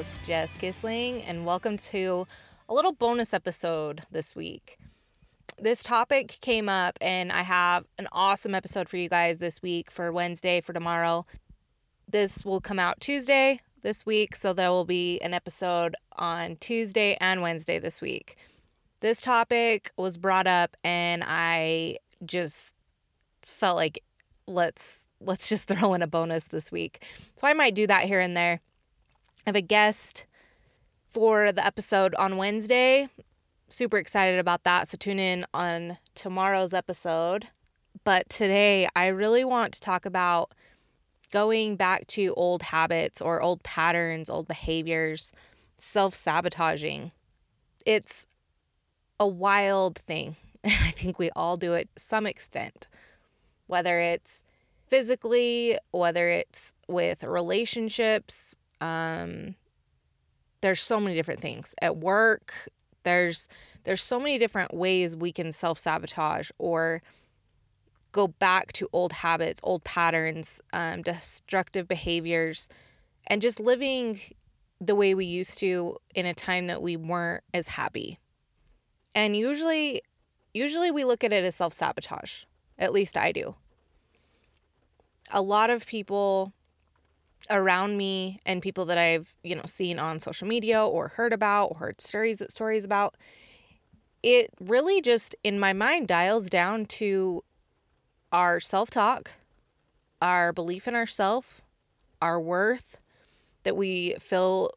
[0.00, 2.26] host, Jess Kissling, and welcome to
[2.70, 4.78] a little bonus episode this week.
[5.58, 9.90] This topic came up, and I have an awesome episode for you guys this week
[9.90, 11.24] for Wednesday, for tomorrow.
[12.08, 17.18] This will come out Tuesday this week, so there will be an episode on Tuesday
[17.20, 18.38] and Wednesday this week.
[19.00, 22.74] This topic was brought up, and I just
[23.42, 24.02] felt like
[24.46, 27.04] let's let's just throw in a bonus this week.
[27.36, 28.62] So I might do that here and there.
[29.46, 30.26] I have a guest
[31.10, 33.08] for the episode on Wednesday.
[33.68, 34.86] Super excited about that.
[34.88, 37.48] So tune in on tomorrow's episode.
[38.04, 40.52] But today I really want to talk about
[41.32, 45.32] going back to old habits or old patterns, old behaviors,
[45.78, 47.12] self sabotaging.
[47.86, 48.26] It's
[49.18, 50.36] a wild thing.
[50.62, 52.86] And I think we all do it to some extent,
[53.66, 54.42] whether it's
[54.88, 58.54] physically, whether it's with relationships.
[58.80, 59.54] Um,
[60.60, 62.54] there's so many different things at work.
[63.02, 63.48] There's
[63.84, 67.02] there's so many different ways we can self sabotage or
[68.12, 72.68] go back to old habits, old patterns, um, destructive behaviors,
[73.26, 74.18] and just living
[74.80, 78.18] the way we used to in a time that we weren't as happy.
[79.14, 80.02] And usually,
[80.54, 82.44] usually we look at it as self sabotage.
[82.78, 83.54] At least I do.
[85.30, 86.52] A lot of people
[87.50, 91.66] around me and people that I've, you know, seen on social media or heard about
[91.66, 93.16] or heard stories stories about,
[94.22, 97.42] it really just in my mind dials down to
[98.32, 99.32] our self-talk,
[100.22, 101.62] our belief in ourself,
[102.22, 103.00] our worth,
[103.64, 104.70] that we feel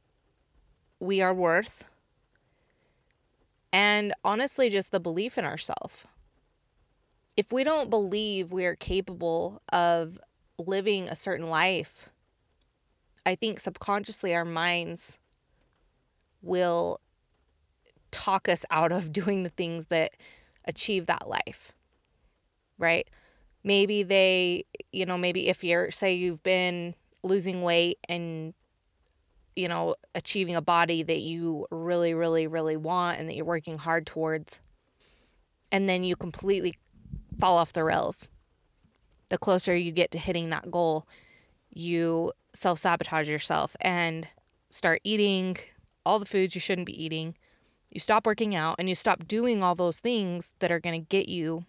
[0.99, 1.85] we are worth,
[3.71, 6.07] and honestly just the belief in ourself.
[7.35, 10.19] If we don't believe we are capable of
[10.57, 12.09] living a certain life,
[13.25, 15.17] I think subconsciously our minds
[16.41, 16.99] will
[18.11, 20.11] talk us out of doing the things that
[20.65, 21.73] achieve that life.
[22.77, 23.07] Right?
[23.63, 28.53] Maybe they, you know, maybe if you're, say, you've been losing weight and,
[29.55, 33.77] you know, achieving a body that you really, really, really want and that you're working
[33.77, 34.59] hard towards,
[35.71, 36.77] and then you completely
[37.39, 38.29] fall off the rails.
[39.29, 41.07] The closer you get to hitting that goal,
[41.73, 44.27] you self sabotage yourself and
[44.69, 45.57] start eating
[46.05, 47.35] all the foods you shouldn't be eating.
[47.91, 51.07] You stop working out and you stop doing all those things that are going to
[51.07, 51.65] get you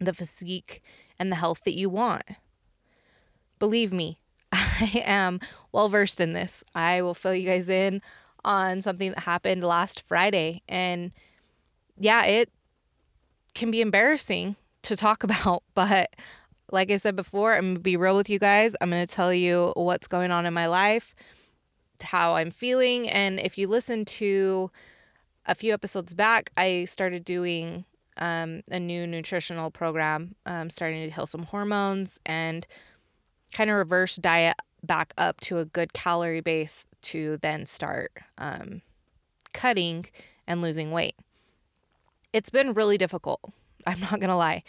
[0.00, 0.82] the physique
[1.18, 2.24] and the health that you want.
[3.58, 4.20] Believe me,
[4.52, 5.40] I am
[5.70, 6.64] well versed in this.
[6.74, 8.02] I will fill you guys in
[8.44, 10.62] on something that happened last Friday.
[10.68, 11.12] And
[11.98, 12.50] yeah, it
[13.54, 16.10] can be embarrassing to talk about, but
[16.72, 18.74] like I said before, I'm to be real with you guys.
[18.80, 21.14] I'm to tell you what's going on in my life,
[22.00, 23.08] how I'm feeling.
[23.08, 24.70] And if you listen to
[25.46, 27.84] a few episodes back, I started doing
[28.16, 32.66] um, a new nutritional program, um, starting to heal some hormones and
[33.52, 38.80] kind of reverse diet back up to a good calorie base to then start um,
[39.52, 40.06] cutting
[40.46, 41.16] and losing weight.
[42.32, 43.40] It's been really difficult.
[43.86, 44.62] I'm not going to lie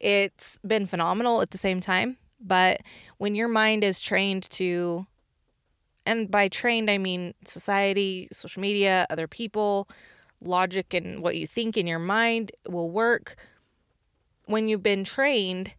[0.00, 2.16] it's been phenomenal at the same time.
[2.40, 2.80] But
[3.18, 5.06] when your mind is trained to,
[6.06, 9.88] and by trained, I mean society, social media, other people,
[10.40, 13.36] logic, and what you think in your mind will work.
[14.46, 15.74] When you've been trained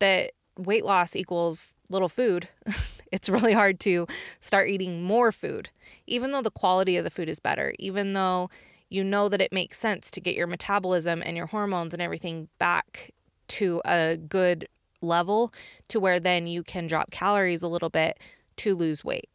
[0.00, 2.48] that weight loss equals little food,
[3.12, 4.06] it's really hard to
[4.40, 5.70] start eating more food,
[6.06, 8.50] even though the quality of the food is better, even though
[8.88, 12.48] you know that it makes sense to get your metabolism and your hormones and everything
[12.58, 13.12] back
[13.56, 14.68] to a good
[15.00, 15.52] level
[15.88, 18.18] to where then you can drop calories a little bit
[18.56, 19.30] to lose weight.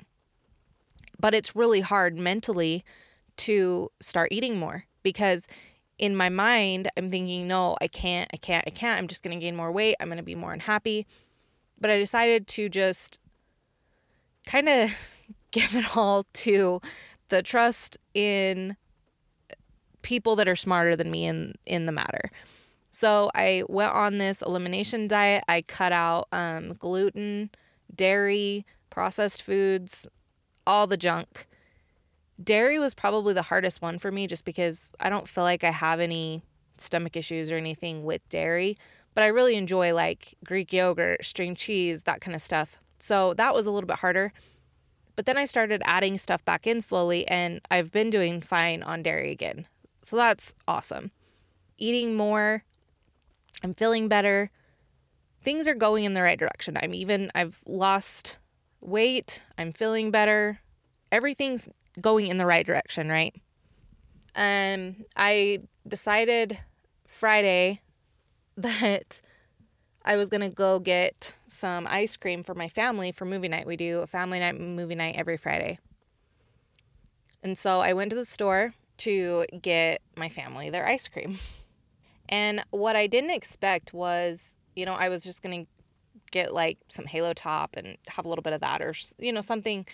[1.20, 2.84] But it's really hard mentally
[3.38, 5.47] to start eating more because
[5.97, 9.00] in my mind, I'm thinking, no, I can't, I can't, I can't.
[9.00, 9.96] I'm just going to gain more weight.
[10.00, 11.06] I'm going to be more unhappy.
[11.79, 13.20] But I decided to just
[14.46, 14.91] kind of
[15.52, 16.82] give it all to
[17.29, 18.76] the trust in
[20.02, 22.32] people that are smarter than me in in the matter.
[22.91, 25.43] So I went on this elimination diet.
[25.47, 27.49] I cut out um, gluten,
[27.96, 30.08] dairy, processed foods,
[30.67, 31.47] all the junk.
[32.41, 35.72] Dairy was probably the hardest one for me just because I don't feel like I
[35.72, 36.43] have any
[36.78, 38.78] stomach issues or anything with dairy,
[39.14, 42.79] but I really enjoy like Greek yogurt, string cheese, that kind of stuff.
[42.99, 44.34] So that was a little bit harder.
[45.16, 49.03] But then I started adding stuff back in slowly and I've been doing fine on
[49.03, 49.67] dairy again.
[50.02, 51.11] So that's awesome.
[51.78, 52.64] Eating more,
[53.63, 54.52] I'm feeling better.
[55.43, 56.78] Things are going in the right direction.
[56.81, 58.37] I'm even, I've lost
[58.79, 59.41] weight.
[59.58, 60.59] I'm feeling better.
[61.11, 61.67] Everything's
[61.99, 63.35] going in the right direction, right?
[64.35, 66.59] Um, I decided
[67.05, 67.81] Friday
[68.58, 69.22] that
[70.03, 73.67] I was going to go get some ice cream for my family for movie night.
[73.67, 75.79] We do a family night movie night every Friday.
[77.43, 81.40] And so I went to the store to get my family their ice cream.
[82.31, 85.72] And what I didn't expect was, you know, I was just going to
[86.31, 89.41] get like some Halo Top and have a little bit of that or, you know,
[89.41, 89.85] something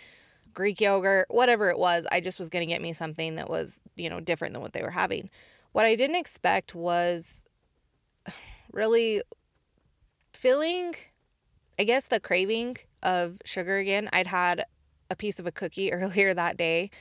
[0.53, 2.05] Greek yogurt, whatever it was.
[2.11, 4.73] I just was going to get me something that was, you know, different than what
[4.73, 5.29] they were having.
[5.71, 7.45] What I didn't expect was
[8.71, 9.21] really
[10.31, 10.93] feeling,
[11.79, 14.09] I guess, the craving of sugar again.
[14.13, 14.63] I'd had
[15.09, 16.91] a piece of a cookie earlier that day,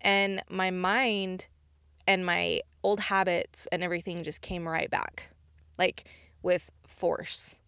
[0.00, 1.48] and my mind
[2.06, 5.30] and my old habits and everything just came right back,
[5.76, 6.04] like
[6.40, 7.58] with force.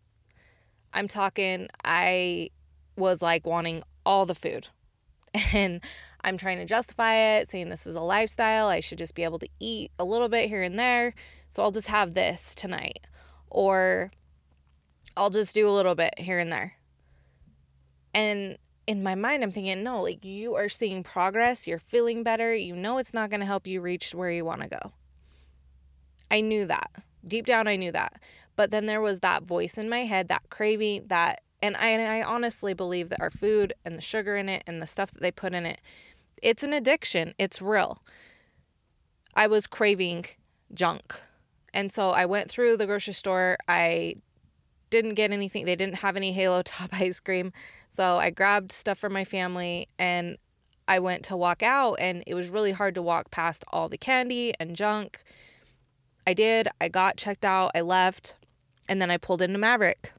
[0.94, 2.50] I'm talking, I
[2.96, 4.68] was like wanting all the food.
[5.52, 5.82] And
[6.22, 8.68] I'm trying to justify it, saying this is a lifestyle.
[8.68, 11.14] I should just be able to eat a little bit here and there.
[11.48, 13.06] So I'll just have this tonight.
[13.50, 14.10] Or
[15.16, 16.74] I'll just do a little bit here and there.
[18.14, 18.56] And
[18.86, 22.74] in my mind, I'm thinking, no, like you are seeing progress, you're feeling better, you
[22.74, 24.92] know it's not going to help you reach where you want to go.
[26.30, 26.90] I knew that.
[27.26, 28.20] Deep down, I knew that.
[28.56, 32.10] But then there was that voice in my head, that craving, that, and I, and
[32.10, 35.22] I honestly believe that our food and the sugar in it and the stuff that
[35.22, 35.80] they put in it,
[36.42, 37.34] it's an addiction.
[37.38, 38.02] It's real.
[39.34, 40.26] I was craving
[40.74, 41.20] junk.
[41.74, 43.58] And so I went through the grocery store.
[43.68, 44.16] I
[44.90, 45.64] didn't get anything.
[45.64, 47.52] They didn't have any Halo Top ice cream.
[47.88, 50.38] So I grabbed stuff for my family and
[50.88, 53.98] I went to walk out, and it was really hard to walk past all the
[53.98, 55.22] candy and junk.
[56.28, 56.68] I did.
[56.78, 57.70] I got checked out.
[57.74, 58.36] I left.
[58.86, 60.12] And then I pulled into Maverick.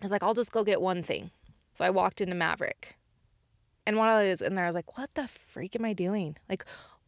[0.00, 1.32] I was like, I'll just go get one thing.
[1.74, 2.96] So I walked into Maverick.
[3.86, 6.38] And while I was in there, I was like, what the freak am I doing?
[6.48, 6.64] Like,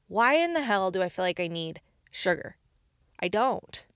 [0.06, 1.80] why in the hell do I feel like I need
[2.10, 2.56] sugar?
[3.20, 3.86] I don't.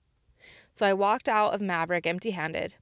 [0.73, 2.77] So I walked out of Maverick empty handed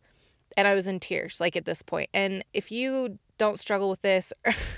[0.55, 2.09] and I was in tears, like at this point.
[2.13, 4.31] And if you don't struggle with this,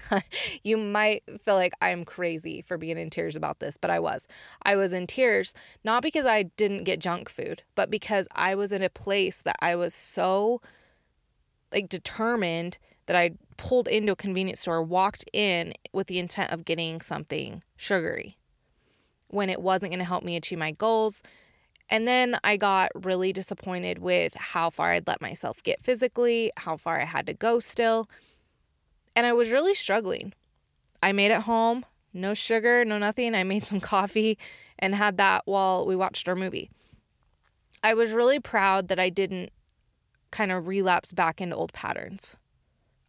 [0.64, 4.28] you might feel like I'm crazy for being in tears about this, but I was.
[4.64, 5.54] I was in tears,
[5.84, 9.58] not because I didn't get junk food, but because I was in a place that
[9.60, 10.62] I was so
[11.72, 16.66] like determined that I pulled into a convenience store, walked in with the intent of
[16.66, 18.38] getting something sugary
[19.28, 21.22] when it wasn't going to help me achieve my goals
[21.90, 26.78] and then I got really disappointed with how far I'd let myself get physically, how
[26.78, 28.10] far I had to go still.
[29.16, 30.34] And I was really struggling.
[31.02, 33.36] I made it home, no sugar, no nothing.
[33.36, 34.38] I made some coffee
[34.80, 36.70] and had that while we watched our movie.
[37.84, 39.52] I was really proud that I didn't
[40.32, 42.36] kind of relapse back into old patterns.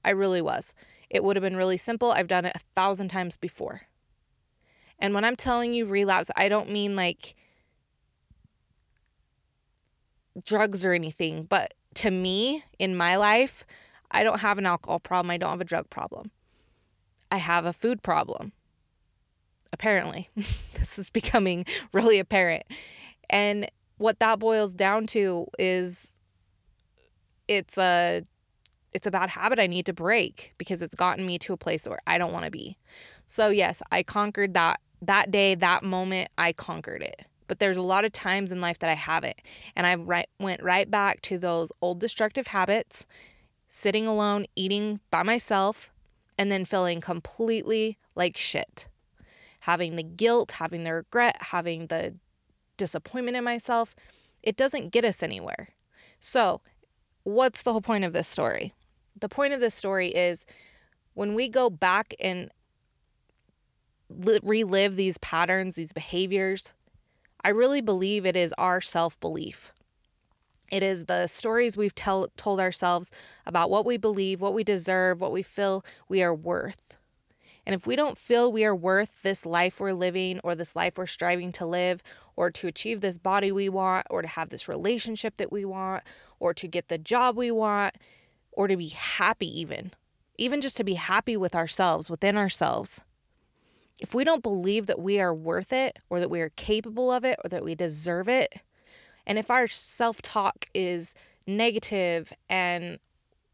[0.04, 0.74] I really was.
[1.08, 2.12] It would have been really simple.
[2.12, 3.82] I've done it a thousand times before.
[4.98, 7.34] And when I'm telling you relapse, I don't mean like
[10.44, 13.64] drugs or anything, but to me, in my life,
[14.10, 15.30] I don't have an alcohol problem.
[15.30, 16.30] I don't have a drug problem.
[17.30, 18.52] I have a food problem.
[19.72, 20.30] Apparently,
[20.74, 22.64] this is becoming really apparent.
[23.28, 26.18] And what that boils down to is
[27.48, 28.22] it's a
[28.92, 31.86] it's a bad habit I need to break because it's gotten me to a place
[31.86, 32.78] where I don't want to be.
[33.26, 37.82] So yes, I conquered that that day, that moment, I conquered it but there's a
[37.82, 39.40] lot of times in life that I haven't.
[39.74, 43.06] And I right, went right back to those old destructive habits,
[43.68, 45.92] sitting alone, eating by myself,
[46.38, 48.88] and then feeling completely like shit.
[49.60, 52.18] Having the guilt, having the regret, having the
[52.76, 53.94] disappointment in myself,
[54.42, 55.68] it doesn't get us anywhere.
[56.20, 56.60] So,
[57.24, 58.72] what's the whole point of this story?
[59.18, 60.46] The point of this story is
[61.14, 62.50] when we go back and
[64.08, 66.72] relive these patterns, these behaviors,
[67.42, 69.72] I really believe it is our self belief.
[70.70, 73.10] It is the stories we've tell, told ourselves
[73.46, 76.96] about what we believe, what we deserve, what we feel we are worth.
[77.64, 80.96] And if we don't feel we are worth this life we're living or this life
[80.96, 82.02] we're striving to live
[82.36, 86.04] or to achieve this body we want or to have this relationship that we want
[86.38, 87.96] or to get the job we want
[88.52, 89.90] or to be happy, even,
[90.36, 93.00] even just to be happy with ourselves, within ourselves,
[93.98, 97.24] if we don't believe that we are worth it or that we are capable of
[97.24, 98.62] it or that we deserve it,
[99.26, 101.14] and if our self talk is
[101.46, 102.98] negative and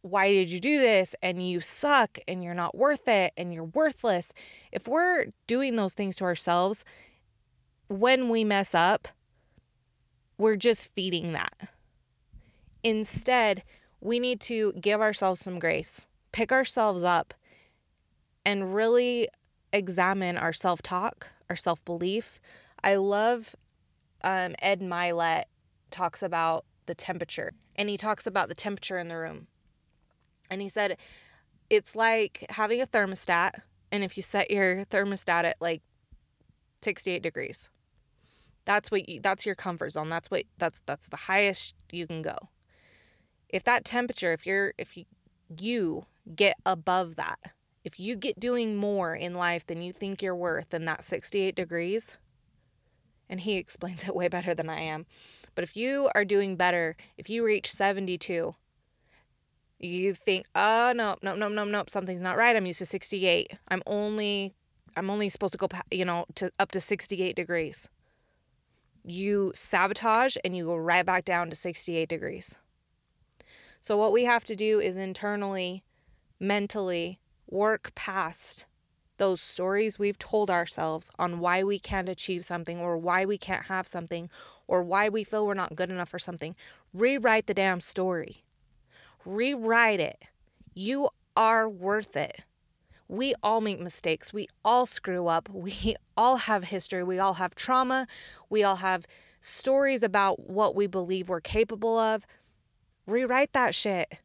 [0.03, 3.65] why did you do this and you suck and you're not worth it and you're
[3.65, 4.33] worthless,
[4.73, 6.85] if we're doing those things to ourselves,
[7.89, 9.09] when we mess up,
[10.39, 11.71] we're just feeding that.
[12.83, 13.63] Instead,
[14.01, 17.35] we need to give ourselves some grace pick ourselves up
[18.45, 19.29] and really
[19.73, 22.41] examine our self talk, our self belief.
[22.83, 23.55] I love
[24.25, 25.45] um, Ed Mylett
[25.93, 29.47] talks about the temperature, and he talks about the temperature in the room.
[30.51, 30.97] And he said
[31.71, 35.83] it's like having a thermostat, and if you set your thermostat at like
[36.83, 37.71] 68 degrees,
[38.65, 40.09] that's what you, that's your comfort zone.
[40.09, 42.37] That's what that's that's the highest you can go.
[43.49, 45.05] If that temperature, if you're if you,
[45.59, 47.39] you get above that,
[47.85, 51.57] if you get doing more in life than you think you're worth than that 68
[51.57, 52.17] degrees,
[53.29, 55.07] and he explains it way better than I am.
[55.55, 58.55] But if you are doing better, if you reach 72,
[59.79, 62.57] you think, oh no, no, no, no, no, something's not right.
[62.57, 63.59] I'm used to 68.
[63.69, 64.55] I'm only
[64.97, 67.89] I'm only supposed to go, you know, to up to 68 degrees.
[69.05, 72.55] You sabotage and you go right back down to 68 degrees.
[73.81, 75.83] So what we have to do is internally,
[76.39, 78.67] mentally work past
[79.19, 83.67] those stories we've told ourselves on why we can't achieve something or why we can't
[83.67, 84.31] have something
[84.67, 86.55] or why we feel we're not good enough for something.
[86.93, 88.45] Rewrite the damn story.
[89.25, 90.23] Rewrite it.
[90.75, 92.45] You are worth it.
[93.09, 94.33] We all make mistakes.
[94.33, 95.49] We all screw up.
[95.53, 97.03] We all have history.
[97.05, 98.07] We all have trauma.
[98.49, 99.07] We all have
[99.41, 102.27] stories about what we believe we're capable of.
[103.07, 104.21] Rewrite that shit.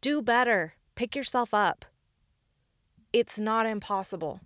[0.00, 0.74] Do better.
[0.94, 1.84] Pick yourself up.
[3.16, 4.40] It's not impossible.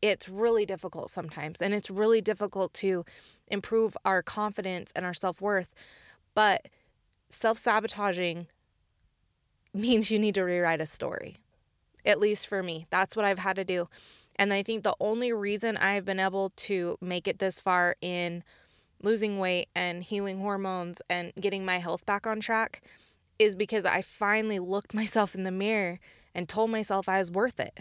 [0.00, 3.04] It's really difficult sometimes, and it's really difficult to
[3.48, 5.74] improve our confidence and our self worth.
[6.34, 6.68] But
[7.28, 8.46] self sabotaging
[9.74, 11.36] means you need to rewrite a story,
[12.02, 12.86] at least for me.
[12.88, 13.90] That's what I've had to do.
[14.36, 18.42] And I think the only reason I've been able to make it this far in
[19.02, 22.80] losing weight and healing hormones and getting my health back on track
[23.38, 26.00] is because I finally looked myself in the mirror
[26.34, 27.80] and told myself I was worth it.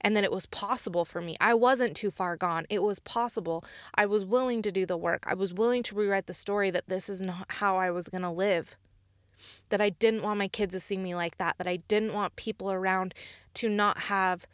[0.00, 1.36] And that it was possible for me.
[1.40, 2.66] I wasn't too far gone.
[2.68, 3.64] It was possible.
[3.94, 5.24] I was willing to do the work.
[5.26, 8.22] I was willing to rewrite the story that this is not how I was going
[8.22, 8.76] to live.
[9.70, 11.56] That I didn't want my kids to see me like that.
[11.56, 13.14] That I didn't want people around
[13.54, 14.46] to not have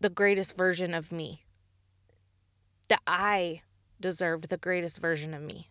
[0.00, 1.42] the greatest version of me.
[2.88, 3.62] That I
[4.00, 5.68] deserved the greatest version of me.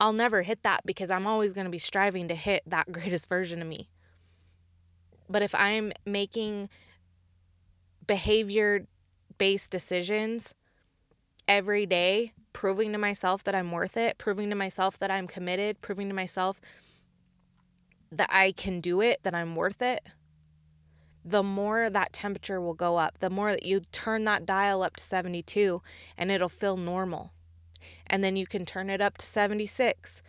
[0.00, 3.28] I'll never hit that because I'm always going to be striving to hit that greatest
[3.28, 3.88] version of me.
[5.28, 6.68] But if I'm making
[8.06, 8.86] behavior
[9.38, 10.54] based decisions
[11.48, 15.80] every day, proving to myself that I'm worth it, proving to myself that I'm committed,
[15.80, 16.60] proving to myself
[18.12, 20.08] that I can do it, that I'm worth it,
[21.24, 24.96] the more that temperature will go up, the more that you turn that dial up
[24.96, 25.82] to 72
[26.16, 27.32] and it'll feel normal.
[28.06, 30.22] And then you can turn it up to 76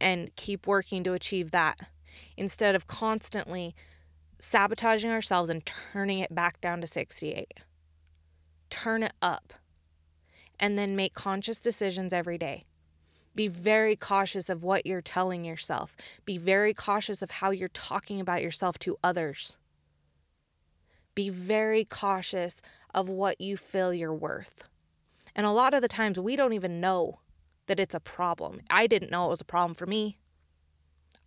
[0.00, 1.78] and keep working to achieve that
[2.36, 3.74] instead of constantly
[4.38, 7.54] sabotaging ourselves and turning it back down to 68.
[8.70, 9.54] Turn it up
[10.60, 12.64] and then make conscious decisions every day.
[13.34, 15.96] Be very cautious of what you're telling yourself.
[16.24, 19.56] Be very cautious of how you're talking about yourself to others.
[21.14, 22.60] Be very cautious
[22.94, 24.64] of what you feel you're worth.
[25.36, 27.20] And a lot of the times we don't even know
[27.66, 28.60] that it's a problem.
[28.70, 30.18] I didn't know it was a problem for me.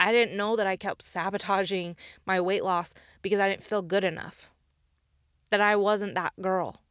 [0.01, 4.03] I didn't know that I kept sabotaging my weight loss because I didn't feel good
[4.03, 4.49] enough.
[5.51, 6.81] That I wasn't that girl.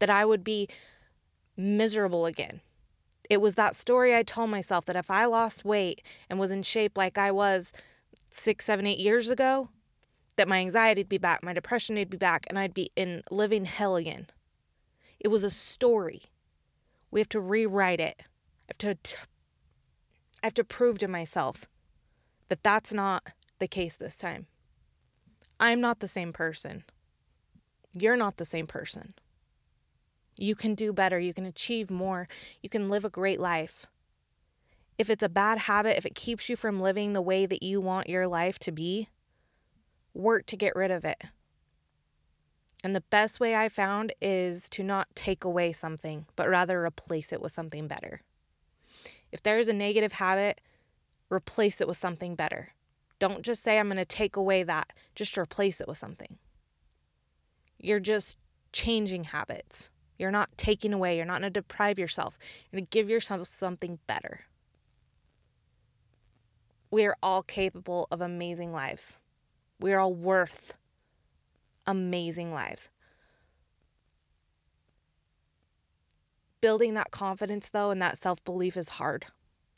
[0.00, 0.68] That I would be
[1.56, 2.60] miserable again.
[3.30, 6.62] It was that story I told myself that if I lost weight and was in
[6.62, 7.72] shape like I was
[8.28, 9.70] six, seven, eight years ago,
[10.36, 13.22] that my anxiety would be back, my depression would be back, and I'd be in
[13.30, 14.26] living hell again.
[15.18, 16.24] It was a story.
[17.10, 18.16] We have to rewrite it.
[18.18, 18.24] I
[18.68, 19.16] have to, t-
[20.42, 21.66] I have to prove to myself
[22.48, 24.46] that that's not the case this time.
[25.60, 26.84] I'm not the same person.
[27.92, 29.14] You're not the same person.
[30.36, 31.18] You can do better.
[31.18, 32.28] You can achieve more.
[32.60, 33.86] You can live a great life.
[34.98, 37.80] If it's a bad habit, if it keeps you from living the way that you
[37.80, 39.08] want your life to be,
[40.12, 41.22] work to get rid of it.
[42.82, 47.32] And the best way I found is to not take away something, but rather replace
[47.32, 48.20] it with something better.
[49.32, 50.60] If there is a negative habit,
[51.34, 52.72] replace it with something better.
[53.18, 56.38] Don't just say, I'm going to take away that, just replace it with something.
[57.78, 58.38] You're just
[58.72, 59.90] changing habits.
[60.18, 62.38] You're not taking away, you're not going to deprive yourself.
[62.70, 64.42] You're going to give yourself something better.
[66.90, 69.16] We are all capable of amazing lives.
[69.80, 70.74] We are all worth
[71.86, 72.88] amazing lives.
[76.60, 79.26] Building that confidence, though, and that self belief is hard.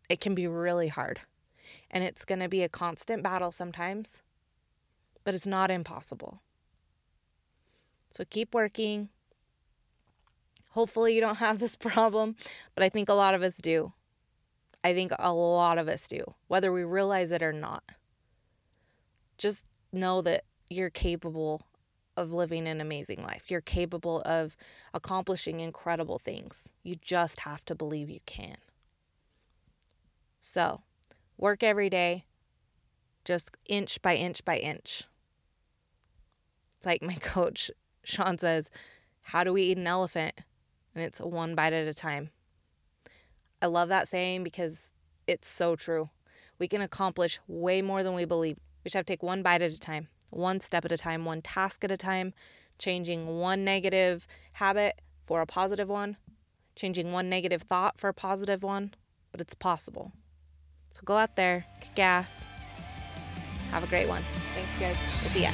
[0.08, 1.20] It can be really hard.
[1.90, 4.22] And it's going to be a constant battle sometimes.
[5.24, 6.40] but it's not impossible.
[8.12, 9.08] So keep working.
[10.70, 12.36] Hopefully, you don't have this problem,
[12.74, 13.92] but I think a lot of us do.
[14.84, 17.84] I think a lot of us do, whether we realize it or not.
[19.38, 21.62] Just know that you're capable
[22.16, 23.44] of living an amazing life.
[23.50, 24.56] You're capable of
[24.94, 26.70] accomplishing incredible things.
[26.82, 28.56] You just have to believe you can.
[30.38, 30.82] So,
[31.36, 32.24] work every day,
[33.24, 35.04] just inch by inch by inch.
[36.76, 37.70] It's like my coach,
[38.04, 38.70] Sean, says,
[39.22, 40.34] How do we eat an elephant?
[40.94, 42.30] And it's one bite at a time.
[43.60, 44.92] I love that saying because
[45.26, 46.10] it's so true.
[46.58, 48.56] We can accomplish way more than we believe.
[48.82, 51.24] We just have to take one bite at a time one step at a time,
[51.24, 52.34] one task at a time,
[52.78, 56.16] changing one negative habit for a positive one,
[56.74, 58.92] changing one negative thought for a positive one,
[59.32, 60.12] but it's possible.
[60.96, 62.42] So go out there, kick ass.
[63.70, 64.22] Have a great one.
[64.54, 64.96] Thanks, guys.
[65.22, 65.52] We'll see ya.